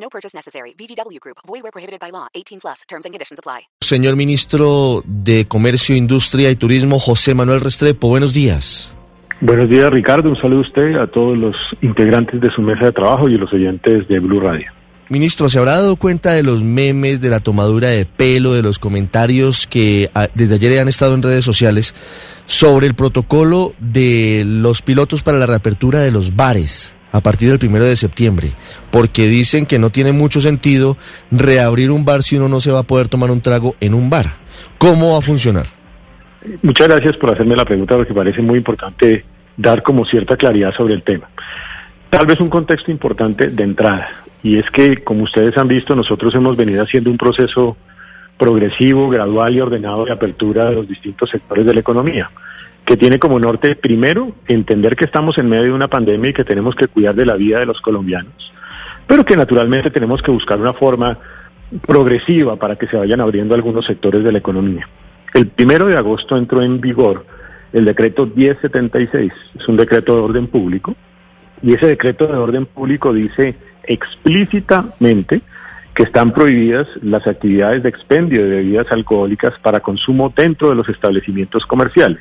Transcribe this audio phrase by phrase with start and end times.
[0.00, 0.74] No purchase necessary.
[0.78, 1.38] VGW Group.
[1.46, 2.28] Void where prohibited by law.
[2.34, 2.82] 18 plus.
[2.88, 3.68] Terms and conditions apply.
[3.80, 8.94] Señor Ministro de Comercio, Industria y Turismo, José Manuel Restrepo, buenos días.
[9.40, 10.30] Buenos días, Ricardo.
[10.30, 13.38] Un saludo a usted, a todos los integrantes de su mesa de trabajo y a
[13.38, 14.72] los oyentes de Blue Radio.
[15.10, 18.78] Ministro, ¿se habrá dado cuenta de los memes, de la tomadura de pelo, de los
[18.78, 21.94] comentarios que ah, desde ayer han estado en redes sociales
[22.44, 27.58] sobre el protocolo de los pilotos para la reapertura de los bares a partir del
[27.58, 28.52] primero de septiembre?
[28.90, 30.96] Porque dicen que no tiene mucho sentido
[31.30, 34.10] reabrir un bar si uno no se va a poder tomar un trago en un
[34.10, 34.26] bar.
[34.78, 35.66] ¿Cómo va a funcionar?
[36.62, 39.24] Muchas gracias por hacerme la pregunta porque parece muy importante
[39.56, 41.28] dar como cierta claridad sobre el tema.
[42.10, 44.08] Tal vez un contexto importante de entrada,
[44.42, 47.76] y es que, como ustedes han visto, nosotros hemos venido haciendo un proceso
[48.38, 52.30] progresivo, gradual y ordenado de apertura de los distintos sectores de la economía,
[52.88, 56.42] que tiene como norte, primero, entender que estamos en medio de una pandemia y que
[56.42, 58.50] tenemos que cuidar de la vida de los colombianos,
[59.06, 61.18] pero que naturalmente tenemos que buscar una forma
[61.86, 64.88] progresiva para que se vayan abriendo algunos sectores de la economía.
[65.34, 67.26] El primero de agosto entró en vigor
[67.74, 70.96] el decreto 1076, es un decreto de orden público,
[71.62, 73.54] y ese decreto de orden público dice
[73.84, 75.42] explícitamente
[75.94, 80.88] que están prohibidas las actividades de expendio de bebidas alcohólicas para consumo dentro de los
[80.88, 82.20] establecimientos comerciales.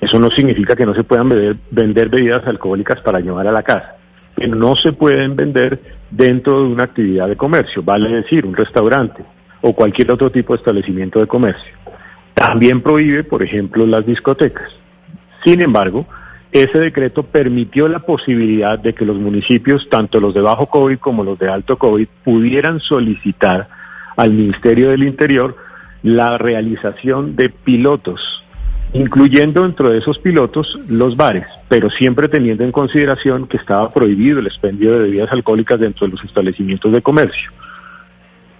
[0.00, 1.28] Eso no significa que no se puedan
[1.70, 3.96] vender, bebidas alcohólicas para llevar a la casa,
[4.34, 9.24] pero no se pueden vender dentro de una actividad de comercio, vale decir, un restaurante
[9.60, 11.72] o cualquier otro tipo de establecimiento de comercio.
[12.34, 14.70] También prohíbe, por ejemplo, las discotecas.
[15.42, 16.06] Sin embargo,
[16.52, 21.24] ese decreto permitió la posibilidad de que los municipios, tanto los de bajo COVID como
[21.24, 23.68] los de alto COVID, pudieran solicitar
[24.16, 25.56] al Ministerio del Interior
[26.02, 28.20] la realización de pilotos,
[28.92, 34.38] incluyendo dentro de esos pilotos los bares, pero siempre teniendo en consideración que estaba prohibido
[34.38, 37.50] el expendio de bebidas alcohólicas dentro de los establecimientos de comercio.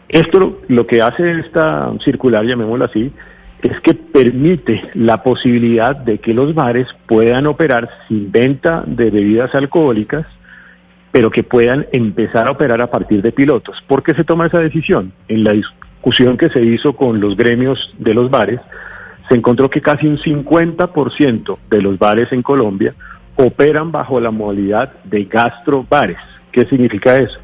[0.09, 3.13] Esto lo que hace esta circular, llamémoslo así,
[3.63, 9.55] es que permite la posibilidad de que los bares puedan operar sin venta de bebidas
[9.55, 10.27] alcohólicas,
[11.11, 13.83] pero que puedan empezar a operar a partir de pilotos.
[13.87, 15.13] ¿Por qué se toma esa decisión?
[15.27, 18.61] En la discusión que se hizo con los gremios de los bares,
[19.29, 22.95] se encontró que casi un 50% de los bares en Colombia
[23.37, 26.19] operan bajo la modalidad de gastrobares.
[26.51, 27.39] ¿Qué significa eso?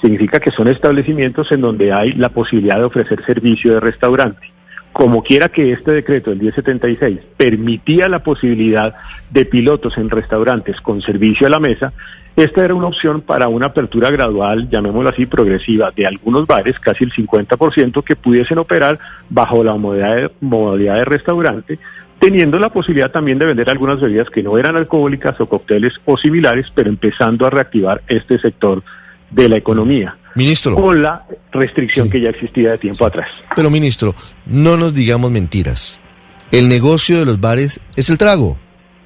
[0.00, 4.55] Significa que son establecimientos en donde hay la posibilidad de ofrecer servicio de restaurante
[4.96, 8.94] como quiera que este decreto del 1076 permitía la posibilidad
[9.30, 11.92] de pilotos en restaurantes con servicio a la mesa,
[12.34, 17.04] esta era una opción para una apertura gradual, llamémoslo así, progresiva, de algunos bares, casi
[17.04, 18.98] el 50%, que pudiesen operar
[19.28, 21.78] bajo la modalidad de, modalidad de restaurante,
[22.18, 26.16] teniendo la posibilidad también de vender algunas bebidas que no eran alcohólicas o cócteles o
[26.16, 28.82] similares, pero empezando a reactivar este sector
[29.30, 30.16] de la economía.
[30.34, 30.74] Ministro.
[30.74, 33.28] Con la restricción que ya existía de tiempo atrás.
[33.54, 34.14] Pero, ministro,
[34.44, 35.98] no nos digamos mentiras.
[36.52, 38.56] El negocio de los bares es el trago,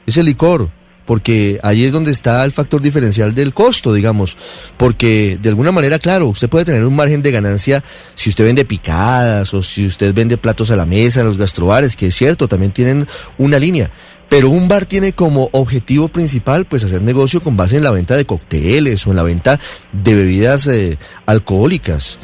[0.06, 0.70] es el licor,
[1.10, 4.38] porque ahí es donde está el factor diferencial del costo, digamos,
[4.76, 7.82] porque de alguna manera, claro, usted puede tener un margen de ganancia
[8.14, 11.96] si usted vende picadas o si usted vende platos a la mesa en los gastrobares,
[11.96, 13.90] que es cierto, también tienen una línea,
[14.28, 18.16] pero un bar tiene como objetivo principal pues hacer negocio con base en la venta
[18.16, 19.58] de cócteles o en la venta
[19.92, 20.96] de bebidas eh,
[21.26, 22.20] alcohólicas.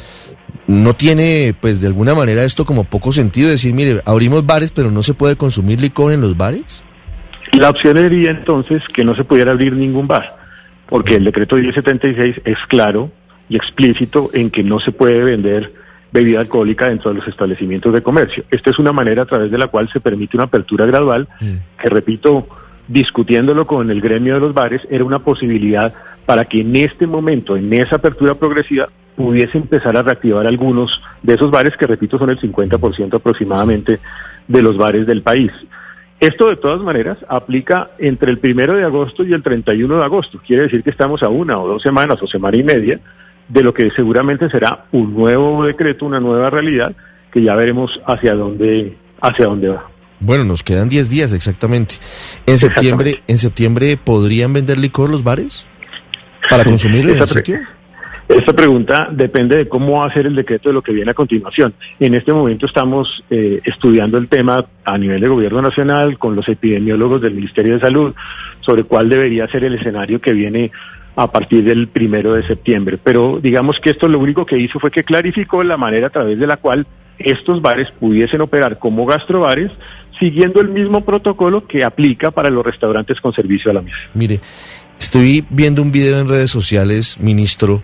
[0.65, 4.91] No tiene pues de alguna manera esto como poco sentido decir, mire, abrimos bares pero
[4.91, 6.86] no se puede consumir licor en los bares.
[7.53, 10.37] La opción sería entonces que no se pudiera abrir ningún bar,
[10.87, 13.11] porque el decreto 1076 es claro
[13.49, 15.73] y explícito en que no se puede vender
[16.11, 18.43] bebida alcohólica dentro de los establecimientos de comercio.
[18.49, 21.89] Esta es una manera a través de la cual se permite una apertura gradual, que
[21.89, 22.47] repito,
[22.87, 25.93] discutiéndolo con el gremio de los bares, era una posibilidad
[26.25, 31.33] para que en este momento, en esa apertura progresiva, pudiese empezar a reactivar algunos de
[31.33, 33.99] esos bares que, repito, son el 50% aproximadamente
[34.47, 35.51] de los bares del país.
[36.19, 40.41] Esto de todas maneras aplica entre el primero de agosto y el 31 de agosto.
[40.45, 42.99] Quiere decir que estamos a una o dos semanas o semana y media
[43.47, 46.95] de lo que seguramente será un nuevo decreto, una nueva realidad,
[47.31, 49.85] que ya veremos hacia dónde, hacia dónde va.
[50.19, 51.95] Bueno, nos quedan 10 días exactamente.
[52.47, 55.67] En septiembre, ¿en septiembre podrían vender licor los bares?
[56.49, 57.59] ¿Para consumir en el sitio?
[58.27, 61.13] Esta pregunta depende de cómo va a ser el decreto de lo que viene a
[61.13, 61.73] continuación.
[61.97, 66.47] En este momento estamos eh, estudiando el tema a nivel de gobierno nacional con los
[66.49, 68.13] epidemiólogos del Ministerio de Salud
[68.59, 70.71] sobre cuál debería ser el escenario que viene
[71.15, 72.99] a partir del primero de septiembre.
[73.01, 76.37] Pero digamos que esto lo único que hizo fue que clarificó la manera a través
[76.37, 76.85] de la cual
[77.17, 79.71] estos bares pudiesen operar como gastrobares
[80.19, 83.97] siguiendo el mismo protocolo que aplica para los restaurantes con servicio a la mesa.
[84.13, 84.41] Mire,
[84.99, 87.81] estoy viendo un video en redes sociales, ministro,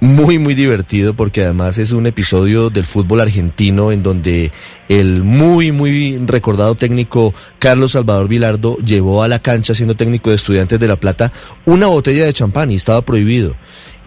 [0.00, 4.52] muy, muy divertido porque además es un episodio del fútbol argentino en donde
[4.88, 10.36] el muy, muy recordado técnico Carlos Salvador Vilardo llevó a la cancha, siendo técnico de
[10.36, 11.32] estudiantes de La Plata,
[11.66, 13.56] una botella de champán y estaba prohibido.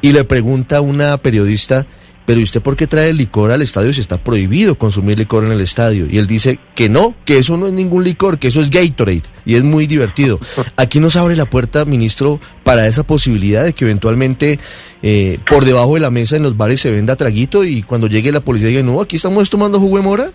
[0.02, 1.86] Y le pregunta una periodista,
[2.26, 5.52] pero ¿y usted por qué trae licor al estadio si está prohibido consumir licor en
[5.52, 6.08] el estadio?
[6.10, 9.24] Y él dice que no, que eso no es ningún licor, que eso es Gatorade.
[9.46, 10.40] Y es muy divertido.
[10.78, 14.60] Aquí nos abre la puerta, ministro, para esa posibilidad de que eventualmente
[15.02, 18.32] eh, por debajo de la mesa en los bares se venda traguito y cuando llegue
[18.32, 20.32] la policía diga, no, aquí estamos tomando jugo de mora.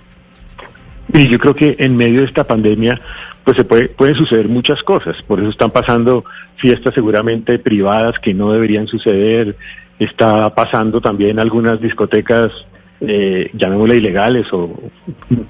[1.15, 3.01] Y yo creo que en medio de esta pandemia
[3.45, 5.17] pues se puede, pueden suceder muchas cosas.
[5.23, 6.25] Por eso están pasando
[6.57, 9.57] fiestas seguramente privadas que no deberían suceder.
[9.99, 12.53] Está pasando también algunas discotecas,
[13.01, 14.75] eh, llamémosle ilegales o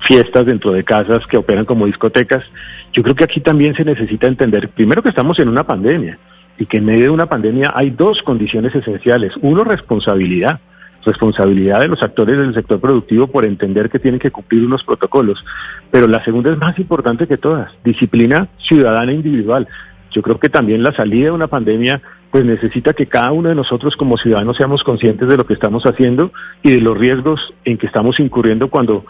[0.00, 2.44] fiestas dentro de casas que operan como discotecas.
[2.92, 6.18] Yo creo que aquí también se necesita entender, primero que estamos en una pandemia
[6.58, 9.34] y que en medio de una pandemia hay dos condiciones esenciales.
[9.42, 10.60] Uno, responsabilidad
[11.06, 15.42] responsabilidad de los actores del sector productivo por entender que tienen que cumplir unos protocolos.
[15.90, 19.68] Pero la segunda es más importante que todas, disciplina ciudadana individual.
[20.10, 23.54] Yo creo que también la salida de una pandemia pues necesita que cada uno de
[23.54, 26.32] nosotros como ciudadanos seamos conscientes de lo que estamos haciendo
[26.62, 29.04] y de los riesgos en que estamos incurriendo cuando,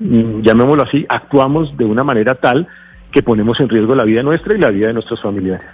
[0.00, 2.66] mm, llamémoslo así, actuamos de una manera tal
[3.12, 5.66] que ponemos en riesgo la vida nuestra y la vida de nuestros familiares.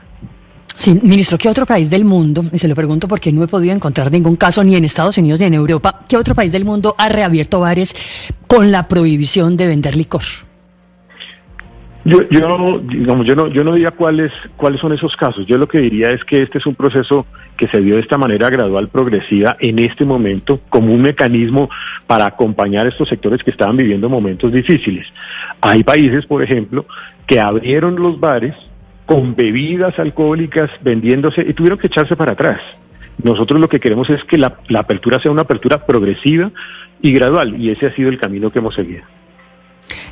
[0.76, 3.74] Sí, ministro, ¿qué otro país del mundo, y se lo pregunto porque no he podido
[3.74, 6.94] encontrar ningún caso ni en Estados Unidos ni en Europa, ¿qué otro país del mundo
[6.96, 7.94] ha reabierto bares
[8.46, 10.22] con la prohibición de vender licor?
[12.04, 15.46] Yo, yo, digamos, yo no, yo no diría cuáles, cuáles son esos casos.
[15.46, 17.26] Yo lo que diría es que este es un proceso
[17.58, 21.68] que se dio de esta manera gradual, progresiva, en este momento, como un mecanismo
[22.06, 25.06] para acompañar a estos sectores que estaban viviendo momentos difíciles.
[25.60, 26.86] Hay países, por ejemplo,
[27.26, 28.54] que abrieron los bares
[29.04, 32.60] con bebidas alcohólicas vendiéndose y tuvieron que echarse para atrás.
[33.22, 36.50] Nosotros lo que queremos es que la, apertura sea una apertura progresiva
[37.02, 39.02] y gradual y ese ha sido el camino que hemos seguido.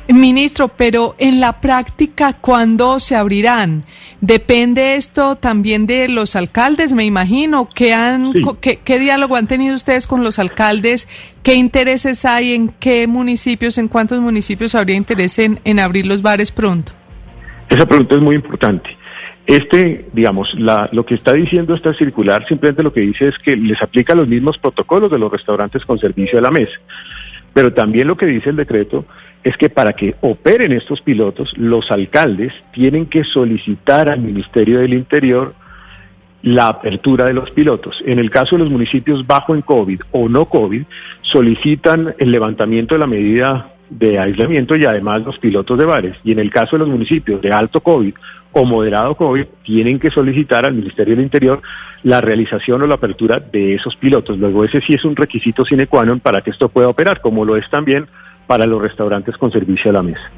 [0.07, 3.83] Ministro, pero en la práctica, ¿cuándo se abrirán?
[4.21, 7.69] ¿Depende esto también de los alcaldes, me imagino?
[7.73, 11.07] ¿Qué, han, qué, diálogo han tenido ustedes con los alcaldes?
[11.43, 12.53] ¿Qué intereses hay?
[12.53, 16.91] ¿En qué municipios, en cuántos municipios habría interés en abrir los bares pronto?
[17.69, 18.97] Esa pregunta es muy importante.
[19.45, 23.81] Este, digamos, lo que está diciendo esta circular simplemente lo que dice es que les
[23.81, 26.77] aplica los mismos protocolos de los restaurantes con servicio a la mesa.
[27.51, 29.05] Pero también lo que dice el decreto
[29.43, 34.93] es que para que operen estos pilotos, los alcaldes tienen que solicitar al Ministerio del
[34.93, 35.53] Interior
[36.41, 38.01] la apertura de los pilotos.
[38.05, 40.83] En el caso de los municipios bajo en COVID o no COVID,
[41.21, 46.15] solicitan el levantamiento de la medida de aislamiento y además los pilotos de bares.
[46.23, 48.13] Y en el caso de los municipios de alto COVID
[48.51, 51.61] o moderado COVID, tienen que solicitar al Ministerio del Interior
[52.03, 54.37] la realización o la apertura de esos pilotos.
[54.37, 57.45] Luego ese sí es un requisito sine qua non para que esto pueda operar, como
[57.45, 58.07] lo es también
[58.49, 60.31] para los restaurantes con servicio a la mesa.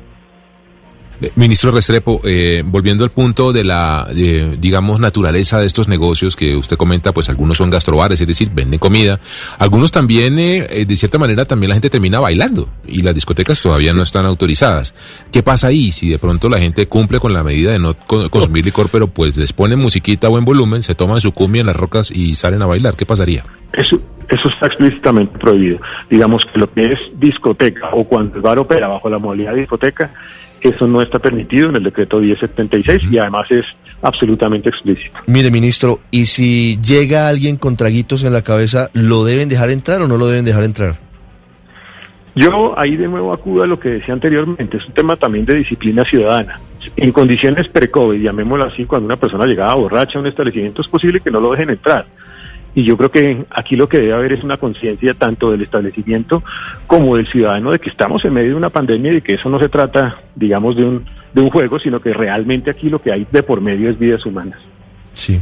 [1.22, 6.36] Eh, ministro Restrepo, eh, volviendo al punto de la, eh, digamos, naturaleza de estos negocios
[6.36, 9.20] que usted comenta, pues algunos son gastrobares, es decir, venden comida.
[9.60, 14.02] Algunos también, de cierta manera, también la gente termina bailando y las discotecas todavía no
[14.02, 14.96] están autorizadas.
[15.32, 18.66] ¿Qué pasa ahí si de pronto la gente cumple con la medida de no consumir
[18.66, 21.76] licor, pero pues les ponen musiquita a buen volumen, se toman su cumbia en las
[21.76, 22.96] rocas y salen a bailar?
[22.96, 23.46] ¿Qué pasaría?
[23.74, 25.80] Eso, eso está explícitamente prohibido.
[26.10, 29.62] Digamos que lo que es discoteca o cuando el bar opera bajo la modalidad de
[29.62, 30.12] discoteca,
[30.62, 33.66] eso no está permitido en el decreto 1076 y además es
[34.02, 35.20] absolutamente explícito.
[35.28, 40.02] Mire, ministro, ¿y si llega alguien con traguitos en la cabeza, ¿lo deben dejar entrar
[40.02, 41.00] o no lo deben dejar entrar?
[42.34, 45.56] Yo ahí de nuevo acudo a lo que decía anteriormente, es un tema también de
[45.56, 46.62] disciplina ciudadana.
[46.96, 51.20] En condiciones pre-COVID, llamémoslo así, cuando una persona llegaba borracha a un establecimiento, es posible
[51.20, 52.06] que no lo dejen entrar.
[52.74, 56.44] Y yo creo que aquí lo que debe haber es una conciencia tanto del establecimiento
[56.88, 59.60] como del ciudadano de que estamos en medio de una pandemia y que eso no
[59.60, 63.28] se trata, digamos, de un, de un juego, sino que realmente aquí lo que hay
[63.30, 64.60] de por medio es vidas humanas.
[65.14, 65.42] Sí.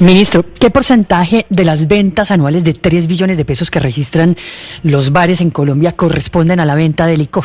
[0.00, 4.36] Ministro, ¿qué porcentaje de las ventas anuales de 3 billones de pesos que registran
[4.82, 7.44] los bares en Colombia corresponden a la venta de licor?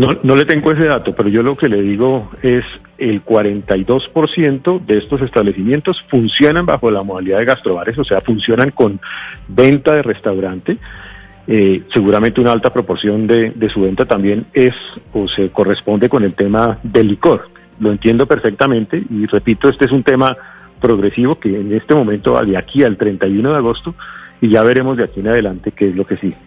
[0.00, 2.64] No, no le tengo ese dato, pero yo lo que le digo es
[2.96, 8.98] el 42% de estos establecimientos funcionan bajo la modalidad de gastrobares, o sea, funcionan con
[9.46, 10.78] venta de restaurante.
[11.46, 14.74] Eh, seguramente una alta proporción de, de su venta también es
[15.12, 17.50] o se corresponde con el tema del licor.
[17.78, 20.34] Lo entiendo perfectamente y repito, este es un tema
[20.80, 23.94] progresivo que en este momento va de aquí al 31 de agosto
[24.40, 26.38] y ya veremos de aquí en adelante qué es lo que sigue.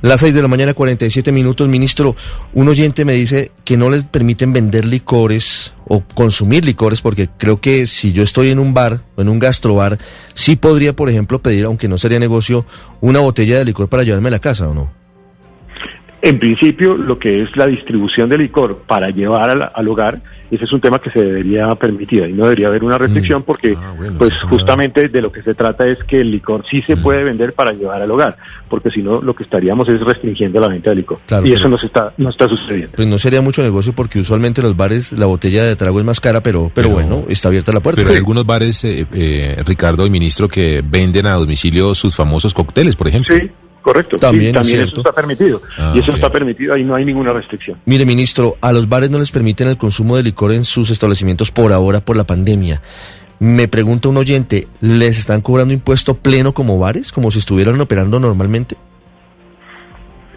[0.00, 2.14] Las 6 de la mañana, 47 minutos, ministro.
[2.54, 7.60] Un oyente me dice que no les permiten vender licores o consumir licores, porque creo
[7.60, 9.98] que si yo estoy en un bar o en un gastrobar,
[10.34, 12.64] sí podría, por ejemplo, pedir, aunque no sería negocio,
[13.00, 14.97] una botella de licor para llevarme a la casa, ¿o no?
[16.20, 20.20] En principio, lo que es la distribución de licor para llevar al, al hogar
[20.50, 23.44] ese es un tema que se debería permitir y no debería haber una restricción mm.
[23.44, 26.96] porque ah, pues justamente de lo que se trata es que el licor sí se
[26.96, 27.02] mm.
[27.02, 28.36] puede vender para llevar al hogar,
[28.68, 31.18] porque si no lo que estaríamos es restringiendo la venta de licor.
[31.44, 32.92] y eso no está no está sucediendo.
[32.96, 36.06] Pues no sería mucho negocio porque usualmente en los bares la botella de trago es
[36.06, 38.00] más cara, pero pero, bueno, está abierta la puerta.
[38.00, 42.54] Pero hay algunos bares eh, eh, Ricardo y ministro que venden a domicilio sus famosos
[42.54, 43.36] cócteles, por ejemplo.
[43.36, 43.50] Sí.
[43.88, 45.62] Correcto, también, también eso está permitido.
[45.78, 47.78] Ah, y eso está permitido, ahí no hay ninguna restricción.
[47.86, 51.50] Mire, ministro, a los bares no les permiten el consumo de licor en sus establecimientos
[51.50, 52.82] por ahora por la pandemia.
[53.38, 58.20] Me pregunta un oyente, ¿les están cobrando impuesto pleno como bares, como si estuvieran operando
[58.20, 58.76] normalmente?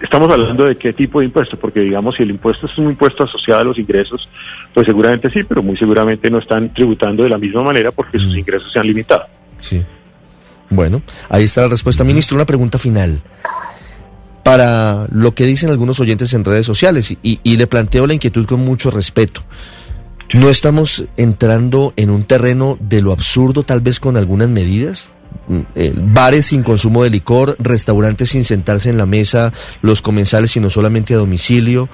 [0.02, 3.26] Estamos hablando de qué tipo de impuesto, porque digamos, si el impuesto es un impuesto
[3.26, 4.30] asociado a los ingresos,
[4.74, 8.34] pues seguramente sí, pero muy seguramente no están tributando de la misma manera porque sus
[8.34, 8.40] mm.
[8.40, 9.26] ingresos se han limitado.
[9.60, 9.84] Sí.
[10.72, 12.04] Bueno, ahí está la respuesta.
[12.04, 13.22] Ministro, una pregunta final.
[14.42, 18.62] Para lo que dicen algunos oyentes en redes sociales, y, le planteo la inquietud con
[18.62, 19.44] mucho respeto.
[20.34, 25.10] ¿No estamos entrando en un terreno de lo absurdo, tal vez con algunas medidas?
[25.48, 29.52] Mm, eh, bares sin consumo de licor, restaurantes sin sentarse en la mesa,
[29.82, 31.90] los comensales sino solamente a domicilio,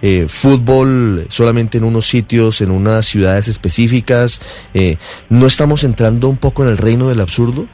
[0.00, 4.40] eh, fútbol solamente en unos sitios, en unas ciudades específicas.
[4.72, 4.96] Eh,
[5.28, 7.68] ¿No estamos entrando un poco en el reino del absurdo?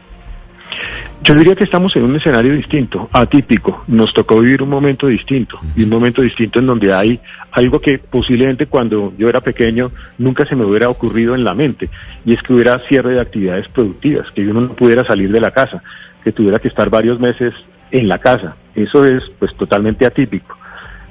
[1.23, 3.85] Yo diría que estamos en un escenario distinto, atípico.
[3.88, 7.20] Nos tocó vivir un momento distinto, y un momento distinto en donde hay
[7.50, 11.90] algo que posiblemente cuando yo era pequeño nunca se me hubiera ocurrido en la mente,
[12.25, 15.50] y es que hubiera cierre de actividades productivas, que uno no pudiera salir de la
[15.50, 15.82] casa,
[16.23, 17.52] que tuviera que estar varios meses
[17.90, 18.56] en la casa.
[18.75, 20.56] Eso es pues totalmente atípico.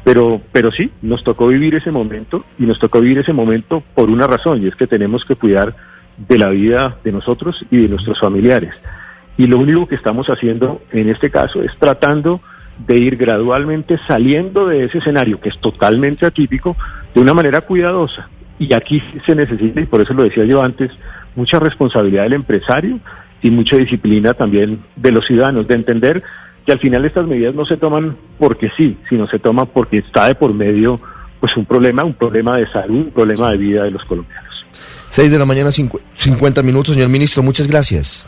[0.04, 4.10] Pero, pero sí, nos tocó vivir ese momento y nos tocó vivir ese momento por
[4.10, 5.76] una razón, y es que tenemos que cuidar
[6.18, 8.74] de la vida de nosotros y de nuestros familiares.
[9.38, 12.42] Y lo único que estamos haciendo en este caso es tratando
[12.86, 16.76] de ir gradualmente saliendo de ese escenario que es totalmente atípico
[17.14, 18.30] de una manera cuidadosa.
[18.60, 20.92] Y aquí se necesita, y por eso lo decía yo antes,
[21.36, 23.00] mucha responsabilidad del empresario
[23.42, 26.24] y mucha disciplina también de los ciudadanos, de entender
[26.66, 30.28] que al final estas medidas no se toman porque sí, sino se toman porque está
[30.28, 31.00] de por medio
[31.40, 34.66] pues un problema, un problema de salud, un problema de vida de los colombianos.
[35.10, 38.28] 6 de la mañana, 50 minutos, señor ministro, muchas gracias.